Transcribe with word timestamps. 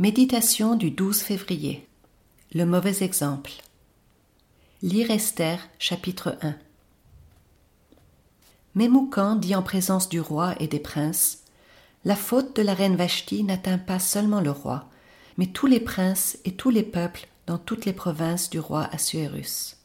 Méditation 0.00 0.74
du 0.74 0.90
12 0.90 1.20
février. 1.20 1.86
Le 2.52 2.66
mauvais 2.66 3.04
exemple. 3.04 3.52
Lire 4.82 5.12
Esther, 5.12 5.60
chapitre 5.78 6.36
1. 6.42 6.56
Mémoucan 8.74 9.36
dit 9.36 9.54
en 9.54 9.62
présence 9.62 10.08
du 10.08 10.18
roi 10.18 10.56
et 10.58 10.66
des 10.66 10.80
princes 10.80 11.44
La 12.04 12.16
faute 12.16 12.56
de 12.56 12.62
la 12.62 12.74
reine 12.74 12.96
Vashti 12.96 13.44
n'atteint 13.44 13.78
pas 13.78 14.00
seulement 14.00 14.40
le 14.40 14.50
roi, 14.50 14.90
mais 15.36 15.46
tous 15.46 15.68
les 15.68 15.78
princes 15.78 16.38
et 16.44 16.50
tous 16.50 16.70
les 16.70 16.82
peuples 16.82 17.28
dans 17.46 17.58
toutes 17.58 17.84
les 17.84 17.92
provinces 17.92 18.50
du 18.50 18.58
roi 18.58 18.88
Assuérus. 18.90 19.76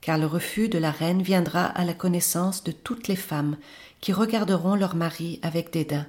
Car 0.00 0.16
le 0.16 0.24
refus 0.24 0.70
de 0.70 0.78
la 0.78 0.90
reine 0.90 1.20
viendra 1.20 1.66
à 1.66 1.84
la 1.84 1.92
connaissance 1.92 2.64
de 2.64 2.72
toutes 2.72 3.06
les 3.06 3.16
femmes 3.16 3.58
qui 4.00 4.14
regarderont 4.14 4.76
leur 4.76 4.96
mari 4.96 5.40
avec 5.42 5.74
dédain. 5.74 6.06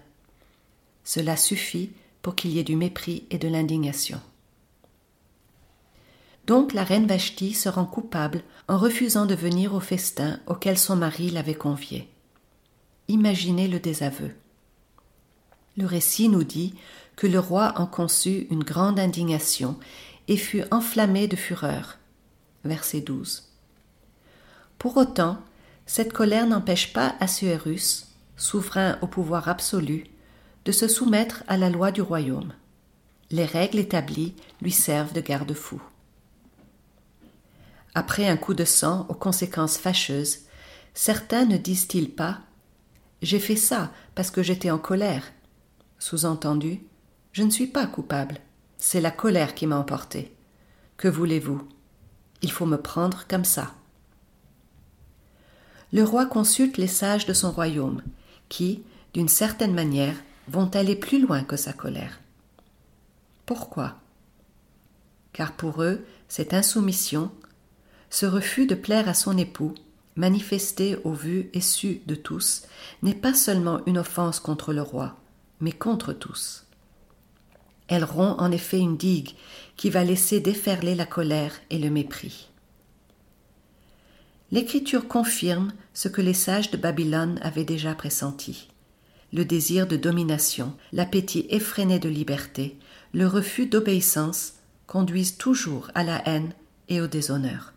Cela 1.03 1.35
suffit 1.35 1.91
pour 2.23 2.33
qu'il 2.35 2.51
y 2.51 2.59
ait 2.59 2.63
du 2.63 2.75
mépris 2.75 3.27
et 3.29 3.37
de 3.37 3.47
l'indignation. 3.47 4.19
Donc 6.47 6.73
la 6.73 6.83
reine 6.83 7.05
Vashti 7.05 7.53
se 7.53 7.69
rend 7.69 7.85
coupable 7.85 8.41
en 8.67 8.77
refusant 8.77 9.27
de 9.27 9.35
venir 9.35 9.75
au 9.75 9.79
festin 9.79 10.39
auquel 10.47 10.77
son 10.79 10.95
mari 10.95 11.29
l'avait 11.29 11.53
conviée. 11.53 12.09
Imaginez 13.07 13.67
le 13.67 13.79
désaveu. 13.79 14.31
Le 15.77 15.85
récit 15.85 16.29
nous 16.29 16.43
dit 16.43 16.73
que 17.15 17.27
le 17.27 17.39
roi 17.39 17.73
en 17.77 17.85
conçut 17.85 18.47
une 18.49 18.63
grande 18.63 18.99
indignation 18.99 19.77
et 20.27 20.37
fut 20.37 20.63
enflammé 20.71 21.27
de 21.27 21.35
fureur. 21.35 21.97
Verset 22.63 23.01
12. 23.01 23.49
Pour 24.77 24.97
autant, 24.97 25.39
cette 25.85 26.13
colère 26.13 26.47
n'empêche 26.47 26.93
pas 26.93 27.15
Assuérus, 27.19 28.07
souverain 28.37 28.97
au 29.01 29.07
pouvoir 29.07 29.49
absolu, 29.49 30.05
de 30.65 30.71
se 30.71 30.87
soumettre 30.87 31.43
à 31.47 31.57
la 31.57 31.69
loi 31.69 31.91
du 31.91 32.01
royaume. 32.01 32.53
Les 33.31 33.45
règles 33.45 33.79
établies 33.79 34.35
lui 34.61 34.71
servent 34.71 35.13
de 35.13 35.21
garde-fou. 35.21 35.81
Après 37.95 38.27
un 38.27 38.37
coup 38.37 38.53
de 38.53 38.65
sang 38.65 39.05
aux 39.09 39.13
conséquences 39.15 39.77
fâcheuses, 39.77 40.39
certains 40.93 41.45
ne 41.45 41.57
disent-ils 41.57 42.11
pas 42.11 42.39
J'ai 43.21 43.39
fait 43.39 43.55
ça 43.55 43.91
parce 44.15 44.31
que 44.31 44.43
j'étais 44.43 44.71
en 44.71 44.79
colère 44.79 45.23
Sous-entendu, 45.99 46.81
je 47.31 47.43
ne 47.43 47.49
suis 47.49 47.67
pas 47.67 47.87
coupable, 47.87 48.39
c'est 48.77 49.01
la 49.01 49.11
colère 49.11 49.55
qui 49.55 49.67
m'a 49.67 49.77
emporté. 49.77 50.35
Que 50.97 51.07
voulez-vous? 51.07 51.61
Il 52.41 52.51
faut 52.51 52.65
me 52.65 52.77
prendre 52.77 53.25
comme 53.27 53.45
ça. 53.45 53.73
Le 55.91 56.03
roi 56.03 56.25
consulte 56.25 56.77
les 56.77 56.87
sages 56.87 57.25
de 57.25 57.33
son 57.33 57.51
royaume, 57.51 58.01
qui, 58.49 58.83
d'une 59.13 59.27
certaine 59.29 59.73
manière, 59.73 60.15
vont 60.47 60.69
aller 60.75 60.95
plus 60.95 61.21
loin 61.21 61.43
que 61.43 61.55
sa 61.55 61.73
colère. 61.73 62.19
Pourquoi? 63.45 63.95
Car 65.31 65.53
pour 65.53 65.83
eux, 65.83 66.05
cette 66.27 66.53
insoumission, 66.53 67.31
ce 68.09 68.25
refus 68.25 68.67
de 68.67 68.75
plaire 68.75 69.09
à 69.09 69.13
son 69.13 69.37
époux, 69.37 69.73
manifesté 70.15 70.97
au 71.03 71.11
vu 71.11 71.49
et 71.53 71.61
su 71.61 72.01
de 72.05 72.15
tous, 72.15 72.63
n'est 73.01 73.15
pas 73.15 73.33
seulement 73.33 73.81
une 73.85 73.97
offense 73.97 74.39
contre 74.39 74.73
le 74.73 74.81
roi, 74.81 75.17
mais 75.59 75.71
contre 75.71 76.13
tous. 76.13 76.65
Elle 77.87 78.03
rompt 78.03 78.39
en 78.39 78.51
effet 78.51 78.79
une 78.79 78.97
digue 78.97 79.31
qui 79.75 79.89
va 79.89 80.03
laisser 80.03 80.39
déferler 80.39 80.95
la 80.95 81.05
colère 81.05 81.53
et 81.69 81.79
le 81.79 81.89
mépris. 81.89 82.49
L'Écriture 84.51 85.07
confirme 85.07 85.73
ce 85.93 86.07
que 86.07 86.21
les 86.21 86.35
sages 86.35 86.69
de 86.69 86.77
Babylone 86.77 87.39
avaient 87.41 87.65
déjà 87.65 87.95
pressenti 87.95 88.69
le 89.33 89.43
désir 89.43 89.87
de 89.87 89.97
domination, 89.97 90.73
l'appétit 90.91 91.47
effréné 91.49 91.97
de 91.99 92.07
liberté, 92.07 92.77
le 93.13 93.27
refus 93.27 93.65
d'obéissance 93.65 94.53
conduisent 94.85 95.37
toujours 95.37 95.89
à 95.95 96.03
la 96.03 96.21
haine 96.27 96.53
et 96.87 97.01
au 97.01 97.07
déshonneur. 97.07 97.73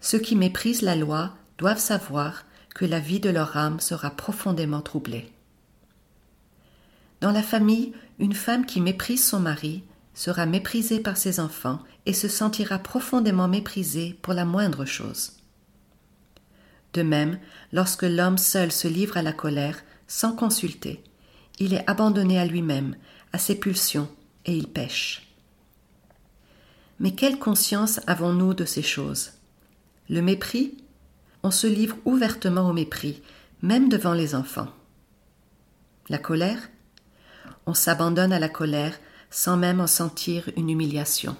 Ceux 0.00 0.18
qui 0.18 0.36
méprisent 0.36 0.82
la 0.82 0.94
loi 0.94 1.32
doivent 1.56 1.78
savoir 1.78 2.44
que 2.74 2.84
la 2.84 3.00
vie 3.00 3.20
de 3.20 3.30
leur 3.30 3.56
âme 3.56 3.80
sera 3.80 4.10
profondément 4.10 4.82
troublée. 4.82 5.32
Dans 7.22 7.32
la 7.32 7.42
famille, 7.42 7.94
une 8.18 8.34
femme 8.34 8.66
qui 8.66 8.82
méprise 8.82 9.26
son 9.26 9.40
mari 9.40 9.82
sera 10.12 10.44
méprisée 10.44 11.00
par 11.00 11.16
ses 11.16 11.40
enfants 11.40 11.78
et 12.04 12.12
se 12.12 12.28
sentira 12.28 12.78
profondément 12.78 13.48
méprisée 13.48 14.18
pour 14.20 14.34
la 14.34 14.44
moindre 14.44 14.84
chose. 14.84 15.32
De 16.92 17.02
même, 17.02 17.38
lorsque 17.72 18.02
l'homme 18.02 18.38
seul 18.38 18.70
se 18.70 18.88
livre 18.88 19.16
à 19.16 19.22
la 19.22 19.32
colère, 19.32 19.82
sans 20.06 20.34
consulter. 20.34 21.02
Il 21.58 21.74
est 21.74 21.88
abandonné 21.88 22.38
à 22.38 22.46
lui-même, 22.46 22.96
à 23.32 23.38
ses 23.38 23.54
pulsions, 23.54 24.08
et 24.44 24.56
il 24.56 24.68
pêche. 24.68 25.26
Mais 27.00 27.14
quelle 27.14 27.38
conscience 27.38 28.00
avons-nous 28.06 28.54
de 28.54 28.64
ces 28.64 28.82
choses? 28.82 29.32
Le 30.08 30.22
mépris? 30.22 30.76
On 31.42 31.50
se 31.50 31.66
livre 31.66 31.96
ouvertement 32.04 32.68
au 32.68 32.72
mépris, 32.72 33.22
même 33.62 33.88
devant 33.88 34.14
les 34.14 34.34
enfants. 34.34 34.72
La 36.08 36.18
colère? 36.18 36.70
On 37.66 37.74
s'abandonne 37.74 38.32
à 38.32 38.38
la 38.38 38.48
colère 38.48 38.98
sans 39.30 39.56
même 39.56 39.80
en 39.80 39.86
sentir 39.86 40.50
une 40.56 40.70
humiliation. 40.70 41.36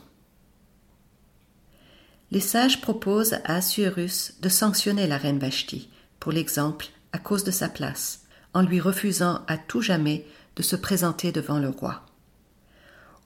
Les 2.33 2.41
sages 2.41 2.81
proposent 2.81 3.35
à 3.45 3.57
Assuérus 3.57 4.35
de 4.41 4.49
sanctionner 4.49 5.07
la 5.07 5.17
reine 5.17 5.39
Vashti, 5.39 5.89
pour 6.19 6.33
l'exemple, 6.33 6.87
à 7.13 7.19
cause 7.19 7.45
de 7.45 7.53
sa 7.53 7.69
place, 7.69 8.26
en 8.57 8.63
lui 8.63 8.81
refusant 8.81 9.45
à 9.49 9.59
tout 9.59 9.83
jamais 9.83 10.25
de 10.57 10.63
se 10.63 10.77
présenter 10.77 11.31
devant 11.31 11.59
le 11.59 11.69
roi. 11.69 12.07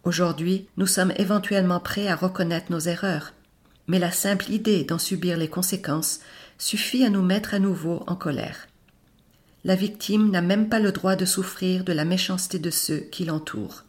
Aujourd'hui, 0.02 0.66
nous 0.76 0.88
sommes 0.88 1.12
éventuellement 1.18 1.78
prêts 1.78 2.08
à 2.08 2.16
reconnaître 2.16 2.72
nos 2.72 2.80
erreurs, 2.80 3.32
mais 3.86 4.00
la 4.00 4.10
simple 4.10 4.50
idée 4.50 4.82
d'en 4.82 4.98
subir 4.98 5.36
les 5.36 5.46
conséquences 5.46 6.18
suffit 6.58 7.04
à 7.04 7.10
nous 7.10 7.22
mettre 7.22 7.54
à 7.54 7.60
nouveau 7.60 8.02
en 8.08 8.16
colère. 8.16 8.66
La 9.62 9.76
victime 9.76 10.32
n'a 10.32 10.42
même 10.42 10.68
pas 10.68 10.80
le 10.80 10.90
droit 10.90 11.14
de 11.14 11.24
souffrir 11.24 11.84
de 11.84 11.92
la 11.92 12.04
méchanceté 12.04 12.58
de 12.58 12.70
ceux 12.70 12.98
qui 12.98 13.24
l'entourent. 13.24 13.84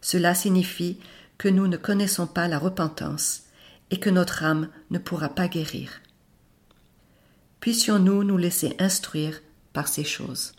Cela 0.00 0.34
signifie 0.34 0.98
que 1.38 1.48
nous 1.48 1.68
ne 1.68 1.76
connaissons 1.76 2.26
pas 2.26 2.48
la 2.48 2.58
repentance 2.58 3.44
et 3.92 4.00
que 4.00 4.10
notre 4.10 4.42
âme 4.42 4.70
ne 4.90 4.98
pourra 4.98 5.28
pas 5.28 5.46
guérir. 5.46 6.00
Puissions-nous 7.60 8.24
nous 8.24 8.38
laisser 8.38 8.74
instruire 8.80 9.40
par 9.76 9.88
ces 9.88 10.04
choses. 10.04 10.54